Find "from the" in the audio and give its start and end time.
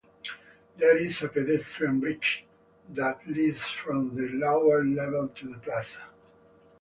3.67-4.29